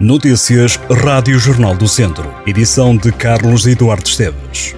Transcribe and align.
Notícias 0.00 0.78
Rádio 1.02 1.40
Jornal 1.40 1.74
do 1.74 1.88
Centro. 1.88 2.32
Edição 2.46 2.96
de 2.96 3.10
Carlos 3.10 3.66
Eduardo 3.66 4.06
Esteves. 4.06 4.72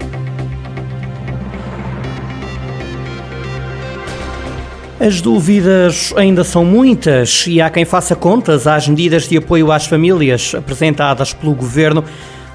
As 4.98 5.20
dúvidas 5.20 6.14
ainda 6.16 6.42
são 6.42 6.64
muitas 6.64 7.44
e 7.46 7.60
há 7.60 7.68
quem 7.68 7.84
faça 7.84 8.16
contas 8.16 8.66
às 8.66 8.88
medidas 8.88 9.28
de 9.28 9.36
apoio 9.36 9.70
às 9.70 9.84
famílias 9.84 10.54
apresentadas 10.54 11.34
pelo 11.34 11.54
governo 11.54 12.02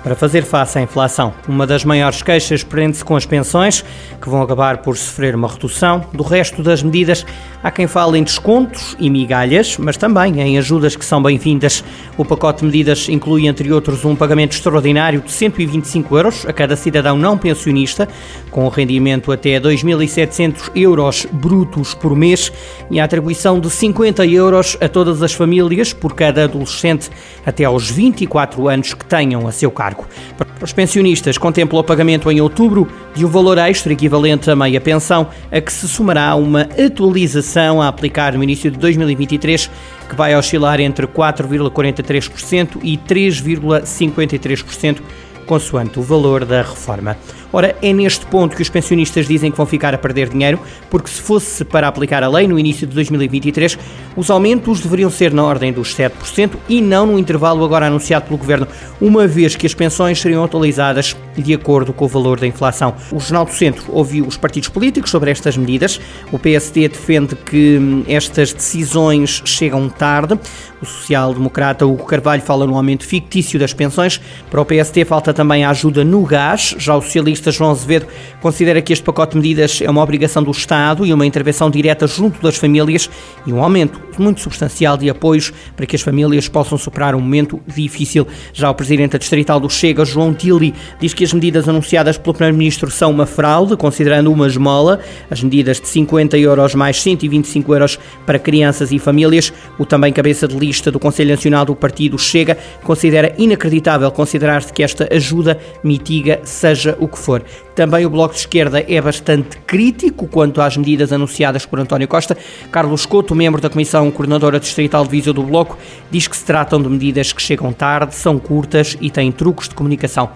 para 0.05 0.13
fazer 0.13 0.43
face 0.43 0.77
à 0.77 0.83
inflação. 0.83 1.33
Uma 1.47 1.65
das 1.65 1.83
maiores 1.83 2.21
queixas 2.21 2.63
prende-se 2.63 3.03
com 3.03 3.15
as 3.15 3.25
pensões, 3.25 3.83
que 4.21 4.29
vão 4.29 4.39
acabar 4.39 4.77
por 4.77 4.95
sofrer 4.95 5.33
uma 5.33 5.47
redução. 5.47 6.05
Do 6.13 6.21
resto 6.21 6.61
das 6.61 6.83
medidas, 6.83 7.25
há 7.63 7.71
quem 7.71 7.87
fale 7.87 8.19
em 8.19 8.23
descontos 8.23 8.95
e 8.99 9.09
migalhas, 9.09 9.79
mas 9.79 9.97
também 9.97 10.39
em 10.39 10.59
ajudas 10.59 10.95
que 10.95 11.03
são 11.03 11.23
bem-vindas. 11.23 11.83
O 12.19 12.23
pacote 12.23 12.59
de 12.59 12.65
medidas 12.67 13.09
inclui, 13.09 13.47
entre 13.47 13.73
outros, 13.73 14.05
um 14.05 14.15
pagamento 14.15 14.51
extraordinário 14.51 15.21
de 15.21 15.31
125 15.31 16.15
euros 16.15 16.45
a 16.45 16.53
cada 16.53 16.75
cidadão 16.75 17.17
não 17.17 17.35
pensionista, 17.35 18.07
com 18.51 18.63
um 18.63 18.69
rendimento 18.69 19.31
até 19.31 19.59
2.700 19.59 20.69
euros 20.75 21.25
brutos 21.31 21.95
por 21.95 22.15
mês 22.15 22.51
e 22.91 22.99
a 22.99 23.05
atribuição 23.05 23.59
de 23.59 23.71
50 23.71 24.23
euros 24.27 24.77
a 24.79 24.87
todas 24.87 25.23
as 25.23 25.33
famílias 25.33 25.93
por 25.93 26.13
cada 26.13 26.43
adolescente 26.43 27.09
até 27.43 27.63
aos 27.63 27.89
24 27.89 28.67
anos 28.67 28.93
que 28.93 29.03
tenham 29.03 29.47
a 29.47 29.51
seu 29.51 29.71
cargo. 29.71 29.94
Para 30.37 30.63
os 30.63 30.73
pensionistas, 30.73 31.37
contempla 31.37 31.79
o 31.79 31.83
pagamento 31.83 32.31
em 32.31 32.41
outubro 32.41 32.87
de 33.13 33.25
um 33.25 33.29
valor 33.29 33.57
extra 33.57 33.93
equivalente 33.93 34.49
a 34.49 34.55
meia 34.55 34.81
pensão, 34.81 35.27
a 35.51 35.61
que 35.61 35.71
se 35.71 35.87
somará 35.87 36.35
uma 36.35 36.61
atualização 36.61 37.81
a 37.81 37.87
aplicar 37.87 38.33
no 38.33 38.43
início 38.43 38.69
de 38.69 38.77
2023, 38.77 39.69
que 40.09 40.15
vai 40.15 40.35
oscilar 40.35 40.79
entre 40.79 41.07
4,43% 41.07 42.79
e 42.83 42.97
3,53% 42.97 45.01
consoante 45.45 45.99
o 45.99 46.01
valor 46.01 46.43
da 46.43 46.63
reforma. 46.63 47.15
Ora, 47.55 47.73
é 47.81 47.93
neste 47.93 48.25
ponto 48.25 48.53
que 48.53 48.61
os 48.61 48.67
pensionistas 48.67 49.29
dizem 49.29 49.49
que 49.49 49.55
vão 49.55 49.65
ficar 49.65 49.95
a 49.95 49.97
perder 49.97 50.27
dinheiro, 50.27 50.59
porque 50.89 51.09
se 51.09 51.21
fosse 51.21 51.63
para 51.63 51.87
aplicar 51.87 52.21
a 52.21 52.27
lei 52.27 52.49
no 52.49 52.59
início 52.59 52.85
de 52.85 52.93
2023, 52.93 53.79
os 54.13 54.29
aumentos 54.29 54.81
deveriam 54.81 55.09
ser 55.09 55.31
na 55.31 55.41
ordem 55.41 55.71
dos 55.71 55.95
7% 55.95 56.51
e 56.67 56.81
não 56.81 57.05
no 57.05 57.17
intervalo 57.17 57.63
agora 57.63 57.87
anunciado 57.87 58.25
pelo 58.25 58.37
Governo, 58.37 58.67
uma 58.99 59.25
vez 59.25 59.55
que 59.55 59.65
as 59.65 59.73
pensões 59.73 60.19
seriam 60.19 60.43
atualizadas 60.43 61.15
de 61.37 61.53
acordo 61.53 61.93
com 61.93 62.03
o 62.03 62.09
valor 62.09 62.41
da 62.41 62.47
inflação. 62.47 62.93
O 63.09 63.21
Jornal 63.21 63.45
do 63.45 63.53
Centro 63.53 63.85
ouviu 63.89 64.25
os 64.25 64.35
partidos 64.35 64.67
políticos 64.67 65.09
sobre 65.09 65.31
estas 65.31 65.55
medidas. 65.55 65.99
O 66.33 66.39
PSD 66.39 66.89
defende 66.89 67.35
que 67.35 67.77
hum, 67.77 68.03
estas 68.05 68.51
decisões 68.51 69.41
chegam 69.45 69.87
tarde. 69.87 70.37
O 70.81 70.85
social-democrata 70.85 71.85
Hugo 71.85 72.05
Carvalho 72.05 72.41
fala 72.41 72.67
no 72.67 72.75
aumento 72.75 73.05
fictício 73.05 73.59
das 73.59 73.73
pensões. 73.73 74.19
Para 74.49 74.61
o 74.61 74.65
PSD 74.65 75.05
falta 75.05 75.33
também 75.33 75.63
a 75.63 75.69
ajuda 75.69 76.03
no 76.03 76.23
gás. 76.23 76.75
Já 76.77 76.95
o 76.95 77.01
socialista 77.01 77.44
João 77.51 77.71
Azevedo 77.71 78.07
considera 78.41 78.81
que 78.81 78.93
este 78.93 79.03
pacote 79.03 79.33
de 79.33 79.37
medidas 79.37 79.81
é 79.81 79.89
uma 79.89 80.01
obrigação 80.01 80.43
do 80.43 80.51
Estado 80.51 81.05
e 81.05 81.13
uma 81.13 81.25
intervenção 81.25 81.69
direta 81.69 82.07
junto 82.07 82.41
das 82.41 82.57
famílias 82.57 83.09
e 83.45 83.53
um 83.53 83.63
aumento 83.63 83.99
muito 84.17 84.41
substancial 84.41 84.97
de 84.97 85.09
apoios 85.09 85.51
para 85.75 85.85
que 85.85 85.95
as 85.95 86.01
famílias 86.01 86.47
possam 86.47 86.77
superar 86.77 87.15
um 87.15 87.19
momento 87.19 87.61
difícil. 87.67 88.27
Já 88.53 88.69
o 88.69 88.75
presidente 88.75 89.11
da 89.11 89.17
Distrital 89.17 89.59
do 89.59 89.69
Chega, 89.69 90.05
João 90.05 90.33
Tilly, 90.33 90.73
diz 90.99 91.13
que 91.13 91.23
as 91.23 91.33
medidas 91.33 91.67
anunciadas 91.67 92.17
pelo 92.17 92.33
Primeiro-Ministro 92.33 92.89
são 92.89 93.11
uma 93.11 93.25
fraude, 93.25 93.75
considerando 93.75 94.31
uma 94.31 94.47
esmola. 94.47 94.99
As 95.29 95.41
medidas 95.41 95.79
de 95.79 95.87
50 95.87 96.37
euros 96.37 96.75
mais 96.75 97.01
125 97.01 97.73
euros 97.73 97.99
para 98.25 98.39
crianças 98.39 98.91
e 98.91 98.99
famílias. 98.99 99.51
O 99.77 99.85
também 99.85 100.13
cabeça 100.13 100.47
de 100.47 100.57
lista 100.57 100.91
do 100.91 100.99
Conselho 100.99 101.31
Nacional 101.31 101.65
do 101.65 101.75
Partido 101.75 102.17
Chega 102.17 102.57
considera 102.83 103.33
inacreditável 103.37 104.09
considerar-se 104.11 104.71
que 104.71 104.83
esta 104.83 105.07
ajuda 105.13 105.59
mitiga 105.83 106.39
seja 106.43 106.95
o 106.99 107.07
que 107.07 107.19
for. 107.19 107.34
Também 107.75 108.05
o 108.05 108.09
Bloco 108.09 108.33
de 108.33 108.41
Esquerda 108.41 108.85
é 108.87 109.01
bastante 109.01 109.57
crítico 109.65 110.27
quanto 110.27 110.61
às 110.61 110.77
medidas 110.77 111.11
anunciadas 111.11 111.65
por 111.65 111.79
António 111.79 112.07
Costa. 112.07 112.37
Carlos 112.71 113.05
Couto, 113.05 113.35
membro 113.35 113.61
da 113.61 113.69
Comissão 113.69 114.09
Coordenadora 114.11 114.59
Distrital 114.59 115.03
de 115.03 115.09
Viseu 115.09 115.33
do 115.33 115.43
Bloco, 115.43 115.77
diz 116.11 116.27
que 116.27 116.37
se 116.37 116.45
tratam 116.45 116.81
de 116.81 116.89
medidas 116.89 117.33
que 117.33 117.41
chegam 117.41 117.73
tarde, 117.73 118.15
são 118.15 118.37
curtas 118.37 118.97
e 119.01 119.09
têm 119.09 119.31
truques 119.31 119.69
de 119.69 119.75
comunicação. 119.75 120.29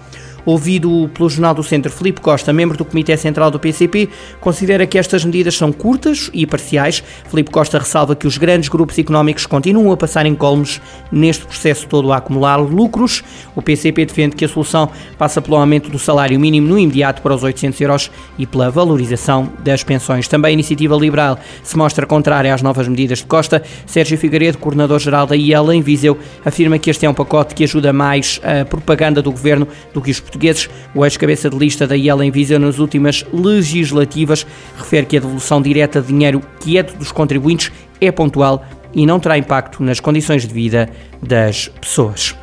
Ouvido 0.46 1.10
pelo 1.14 1.30
Jornal 1.30 1.54
do 1.54 1.64
Centro, 1.64 1.92
Filipe 1.92 2.22
Costa, 2.22 2.54
membro 2.54 2.78
do 2.78 2.86
Comitê 2.86 3.16
Central 3.18 3.52
do 3.52 3.60
PCP, 3.60 4.10
considera 4.40 4.86
que 4.86 4.98
estas 4.98 5.24
medidas 5.26 5.56
são 5.56 5.72
curtas 5.72 6.30
e 6.34 6.46
parciais. 6.46 7.04
Filipe 7.30 7.52
Costa 7.52 7.78
ressalva 7.78 8.16
que 8.16 8.28
os 8.28 8.38
grandes 8.38 8.70
grupos 8.70 8.98
económicos 8.98 9.46
continuam 9.46 9.92
a 9.92 9.98
passar 9.98 10.26
em 10.26 10.36
colmos 10.36 10.82
neste 11.12 11.46
processo 11.46 11.88
todo 11.88 12.12
a 12.12 12.18
acumular 12.18 12.58
lucros. 12.58 13.24
O 13.56 13.62
PCP 13.62 14.06
defende 14.06 14.36
que 14.36 14.46
a 14.46 14.48
solução 14.48 14.90
passa 15.18 15.42
pelo 15.42 15.58
aumento 15.58 15.90
do 15.90 16.00
salário 16.00 16.40
mínimo 16.40 16.68
no 16.68 16.80
imediato 16.80 17.22
para 17.22 17.36
os 17.36 17.44
800 17.44 17.82
euros 17.82 18.12
e 18.38 18.46
pela 18.46 18.70
valorização 18.70 19.52
das 19.60 19.84
pensões. 19.84 20.28
Também 20.28 20.50
a 20.50 20.54
Iniciativa 20.54 20.96
Liberal 20.96 21.38
se 21.64 21.78
mostra 21.78 22.06
contrária 22.06 22.54
às 22.54 22.62
novas 22.62 22.88
medidas 22.88 23.20
de 23.20 23.26
Costa. 23.26 23.62
Sérgio 23.86 24.18
Figueiredo, 24.18 24.58
coordenador-geral 24.58 25.28
da 25.28 25.36
IEL 25.36 25.72
em 25.74 25.82
Viseu, 25.82 26.18
afirma 26.46 26.78
que 26.78 26.90
este 26.90 27.06
é 27.06 27.10
um 27.10 27.14
pacote 27.14 27.54
que 27.56 27.64
ajuda 27.64 27.92
mais 27.94 28.40
a 28.44 28.66
propaganda 28.66 29.22
do 29.22 29.32
governo 29.32 29.68
do 29.94 30.02
que 30.02 30.12
os 30.12 30.20
portugueses. 30.30 30.70
O 30.94 31.04
ex-cabeça 31.04 31.50
de 31.50 31.58
lista 31.58 31.88
da 31.88 31.98
IEL 31.98 32.24
em 32.24 32.32
Viseu 32.32 32.60
nas 32.60 32.80
últimas 32.80 33.26
legislativas 33.34 34.46
refere 34.78 35.06
que 35.06 35.18
a 35.18 35.20
devolução 35.20 35.62
direta 35.62 36.00
de 36.00 36.08
dinheiro 36.08 36.42
que 36.60 36.78
é 36.78 36.84
dos 36.84 37.12
contribuintes 37.12 37.72
é 38.00 38.12
pontual 38.12 38.64
e 38.94 39.06
não 39.06 39.20
terá 39.20 39.38
impacto 39.38 39.84
nas 39.84 40.00
condições 40.00 40.48
de 40.48 40.54
vida 40.54 40.90
das 41.22 41.68
pessoas. 41.68 42.36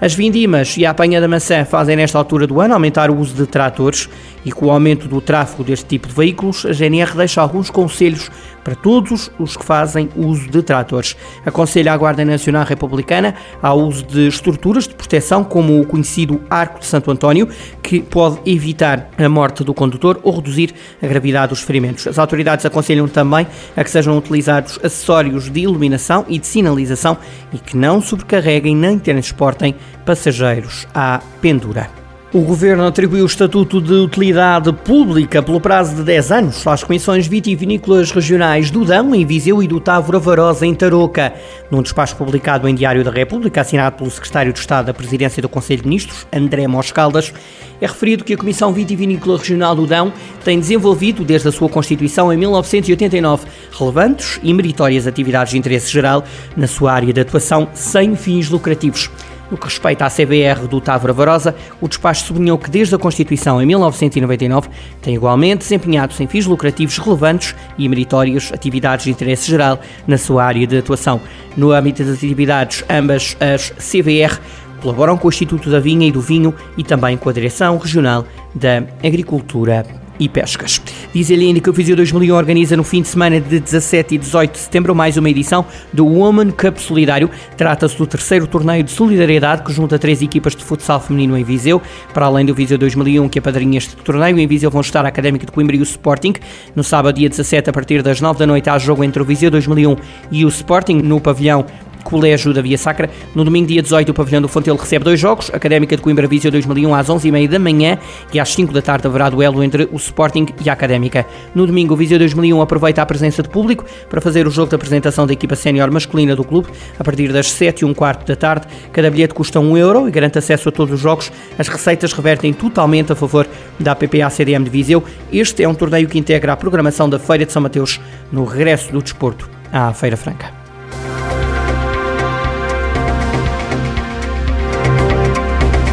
As 0.00 0.14
vindimas 0.14 0.76
e 0.76 0.84
a 0.84 0.90
apanha 0.90 1.20
da 1.20 1.28
maçã 1.28 1.64
fazem 1.64 1.96
nesta 1.96 2.18
altura 2.18 2.46
do 2.46 2.60
ano 2.60 2.74
aumentar 2.74 3.10
o 3.10 3.16
uso 3.18 3.34
de 3.34 3.46
tratores 3.46 4.08
e 4.44 4.52
com 4.52 4.66
o 4.66 4.70
aumento 4.70 5.08
do 5.08 5.22
tráfego 5.22 5.64
deste 5.64 5.86
tipo 5.86 6.06
de 6.06 6.14
veículos, 6.14 6.66
a 6.66 6.72
GNR 6.72 7.16
deixa 7.16 7.40
alguns 7.40 7.70
conselhos 7.70 8.30
para 8.66 8.74
todos 8.74 9.30
os 9.38 9.56
que 9.56 9.64
fazem 9.64 10.08
uso 10.16 10.50
de 10.50 10.60
tratores. 10.60 11.16
Aconselha 11.44 11.92
a 11.92 11.96
Guarda 11.96 12.24
Nacional 12.24 12.64
Republicana 12.64 13.36
ao 13.62 13.78
uso 13.78 14.04
de 14.04 14.26
estruturas 14.26 14.88
de 14.88 14.94
proteção, 14.96 15.44
como 15.44 15.80
o 15.80 15.86
conhecido 15.86 16.40
Arco 16.50 16.80
de 16.80 16.86
Santo 16.86 17.12
António, 17.12 17.48
que 17.80 18.00
pode 18.00 18.40
evitar 18.44 19.08
a 19.16 19.28
morte 19.28 19.62
do 19.62 19.72
condutor 19.72 20.18
ou 20.24 20.34
reduzir 20.34 20.74
a 21.00 21.06
gravidade 21.06 21.50
dos 21.50 21.60
ferimentos. 21.60 22.08
As 22.08 22.18
autoridades 22.18 22.66
aconselham 22.66 23.06
também 23.06 23.46
a 23.76 23.84
que 23.84 23.90
sejam 23.90 24.18
utilizados 24.18 24.80
acessórios 24.82 25.48
de 25.48 25.60
iluminação 25.60 26.24
e 26.26 26.36
de 26.36 26.46
sinalização 26.48 27.16
e 27.52 27.58
que 27.58 27.76
não 27.76 28.00
sobrecarreguem 28.00 28.74
nem 28.74 28.98
transportem 28.98 29.76
passageiros 30.04 30.88
à 30.92 31.20
pendura. 31.40 32.05
O 32.36 32.42
Governo 32.42 32.84
atribuiu 32.84 33.22
o 33.22 33.26
Estatuto 33.26 33.80
de 33.80 33.94
Utilidade 33.94 34.70
Pública 34.70 35.42
pelo 35.42 35.58
prazo 35.58 35.96
de 35.96 36.02
10 36.02 36.30
anos 36.30 36.66
às 36.66 36.84
Comissões 36.84 37.26
Vitivinícolas 37.26 38.10
Regionais 38.10 38.70
do 38.70 38.84
Dão, 38.84 39.14
em 39.14 39.24
Viseu, 39.24 39.62
e 39.62 39.66
do 39.66 39.80
Távora 39.80 40.18
Varosa, 40.18 40.66
em 40.66 40.74
Tarouca. 40.74 41.32
Num 41.70 41.80
despacho 41.80 42.14
publicado 42.14 42.68
em 42.68 42.74
Diário 42.74 43.02
da 43.02 43.10
República, 43.10 43.62
assinado 43.62 43.96
pelo 43.96 44.10
Secretário 44.10 44.52
de 44.52 44.58
Estado 44.58 44.84
da 44.84 44.92
Presidência 44.92 45.40
do 45.40 45.48
Conselho 45.48 45.80
de 45.80 45.88
Ministros, 45.88 46.26
André 46.30 46.68
Moscaldas, 46.68 47.32
é 47.80 47.86
referido 47.86 48.22
que 48.22 48.34
a 48.34 48.36
Comissão 48.36 48.70
Vitivinícola 48.70 49.38
Regional 49.38 49.74
do 49.74 49.86
Dão 49.86 50.12
tem 50.44 50.60
desenvolvido, 50.60 51.24
desde 51.24 51.48
a 51.48 51.52
sua 51.52 51.70
constituição 51.70 52.30
em 52.30 52.36
1989, 52.36 53.46
relevantes 53.72 54.38
e 54.42 54.52
meritórias 54.52 55.06
atividades 55.06 55.52
de 55.52 55.58
interesse 55.58 55.90
geral 55.90 56.22
na 56.54 56.66
sua 56.66 56.92
área 56.92 57.14
de 57.14 57.20
atuação, 57.22 57.66
sem 57.72 58.14
fins 58.14 58.50
lucrativos. 58.50 59.10
No 59.50 59.56
que 59.56 59.64
respeita 59.64 60.04
à 60.04 60.10
CBR 60.10 60.66
do 60.68 60.80
Távora 60.80 61.12
Varosa, 61.12 61.54
o 61.80 61.88
despacho 61.88 62.24
sublinhou 62.24 62.58
que 62.58 62.70
desde 62.70 62.94
a 62.94 62.98
Constituição 62.98 63.62
em 63.62 63.66
1999 63.66 64.68
tem 65.00 65.14
igualmente 65.14 65.58
desempenhado 65.58 66.14
sem 66.14 66.26
fins 66.26 66.46
lucrativos 66.46 66.98
relevantes 66.98 67.54
e 67.78 67.88
meritórios 67.88 68.52
atividades 68.52 69.04
de 69.04 69.10
interesse 69.10 69.48
geral 69.48 69.78
na 70.06 70.18
sua 70.18 70.44
área 70.44 70.66
de 70.66 70.78
atuação. 70.78 71.20
No 71.56 71.72
âmbito 71.72 72.02
das 72.02 72.16
atividades, 72.16 72.84
ambas 72.90 73.36
as 73.40 73.70
CBR 73.70 74.38
colaboram 74.80 75.16
com 75.16 75.28
o 75.28 75.30
Instituto 75.30 75.70
da 75.70 75.80
Vinha 75.80 76.06
e 76.06 76.12
do 76.12 76.20
Vinho 76.20 76.54
e 76.76 76.84
também 76.84 77.16
com 77.16 77.28
a 77.28 77.32
Direção 77.32 77.78
Regional 77.78 78.24
da 78.54 78.82
Agricultura 79.04 80.05
e 80.18 80.28
Pescas. 80.28 80.80
Diz 81.12 81.30
ele 81.30 81.46
ainda 81.46 81.60
que 81.60 81.70
o 81.70 81.72
Viseu 81.72 81.96
2001 81.96 82.34
organiza 82.34 82.76
no 82.76 82.84
fim 82.84 83.02
de 83.02 83.08
semana 83.08 83.40
de 83.40 83.60
17 83.60 84.14
e 84.14 84.18
18 84.18 84.52
de 84.52 84.58
setembro 84.58 84.94
mais 84.94 85.16
uma 85.16 85.30
edição 85.30 85.64
do 85.92 86.06
Woman 86.06 86.50
Cup 86.50 86.78
Solidário. 86.78 87.30
Trata-se 87.56 87.96
do 87.96 88.06
terceiro 88.06 88.46
torneio 88.46 88.82
de 88.82 88.90
solidariedade 88.90 89.62
que 89.62 89.72
junta 89.72 89.98
três 89.98 90.22
equipas 90.22 90.54
de 90.54 90.64
futsal 90.64 91.00
feminino 91.00 91.36
em 91.36 91.44
Viseu. 91.44 91.80
Para 92.12 92.26
além 92.26 92.46
do 92.46 92.54
Viseu 92.54 92.78
2001, 92.78 93.28
que 93.28 93.38
apadrinha 93.38 93.78
este 93.78 93.96
torneio, 93.96 94.38
em 94.38 94.46
Viseu 94.46 94.70
vão 94.70 94.80
estar 94.80 95.04
a 95.04 95.08
Académica 95.08 95.46
de 95.46 95.52
Coimbra 95.52 95.76
e 95.76 95.80
o 95.80 95.82
Sporting. 95.82 96.34
No 96.74 96.84
sábado, 96.84 97.16
dia 97.16 97.28
17, 97.28 97.70
a 97.70 97.72
partir 97.72 98.02
das 98.02 98.20
9 98.20 98.38
da 98.38 98.46
noite, 98.46 98.68
há 98.68 98.78
jogo 98.78 99.04
entre 99.04 99.22
o 99.22 99.24
Viseu 99.24 99.50
2001 99.50 99.96
e 100.30 100.44
o 100.44 100.48
Sporting 100.48 100.96
no 100.96 101.20
pavilhão 101.20 101.64
Colégio 102.06 102.54
da 102.54 102.62
Via 102.62 102.78
Sacra. 102.78 103.10
No 103.34 103.44
domingo, 103.44 103.66
dia 103.66 103.82
18, 103.82 104.10
o 104.10 104.14
Pavilhão 104.14 104.40
do 104.40 104.46
Fontelo 104.46 104.78
recebe 104.78 105.04
dois 105.04 105.18
jogos. 105.18 105.50
Académica 105.52 105.96
de 105.96 106.02
Coimbra 106.02 106.28
Viseu 106.28 106.52
2001 106.52 106.94
às 106.94 107.08
11h30 107.08 107.48
da 107.48 107.58
manhã 107.58 107.98
e 108.32 108.38
às 108.38 108.52
5 108.54 108.72
da 108.72 108.80
tarde 108.80 109.08
haverá 109.08 109.28
duelo 109.28 109.62
entre 109.62 109.88
o 109.90 109.96
Sporting 109.96 110.46
e 110.64 110.70
a 110.70 110.72
Académica. 110.72 111.26
No 111.52 111.66
domingo, 111.66 111.94
o 111.94 111.96
Viseu 111.96 112.16
2001 112.18 112.60
aproveita 112.62 113.02
a 113.02 113.06
presença 113.06 113.42
de 113.42 113.48
público 113.48 113.84
para 114.08 114.20
fazer 114.20 114.46
o 114.46 114.50
jogo 114.50 114.68
de 114.68 114.76
apresentação 114.76 115.26
da 115.26 115.32
equipa 115.32 115.56
sénior 115.56 115.90
masculina 115.90 116.36
do 116.36 116.44
clube 116.44 116.68
a 116.96 117.02
partir 117.02 117.32
das 117.32 117.50
7 117.50 117.80
e 117.80 117.84
um 117.84 117.92
quarto 117.92 118.24
da 118.24 118.36
tarde. 118.36 118.68
Cada 118.92 119.10
bilhete 119.10 119.34
custa 119.34 119.58
1 119.58 119.76
euro 119.76 120.08
e 120.08 120.12
garante 120.12 120.38
acesso 120.38 120.68
a 120.68 120.72
todos 120.72 120.94
os 120.94 121.00
jogos. 121.00 121.32
As 121.58 121.66
receitas 121.66 122.12
revertem 122.12 122.52
totalmente 122.52 123.12
a 123.12 123.16
favor 123.16 123.48
da 123.80 123.96
PPA 123.96 124.30
CDM 124.30 124.62
de 124.62 124.70
Viseu. 124.70 125.02
Este 125.32 125.64
é 125.64 125.68
um 125.68 125.74
torneio 125.74 126.08
que 126.08 126.18
integra 126.18 126.52
a 126.52 126.56
programação 126.56 127.08
da 127.08 127.18
Feira 127.18 127.44
de 127.44 127.52
São 127.52 127.62
Mateus 127.62 128.00
no 128.30 128.44
regresso 128.44 128.92
do 128.92 129.02
desporto 129.02 129.50
à 129.72 129.92
Feira 129.92 130.16
Franca. 130.16 130.65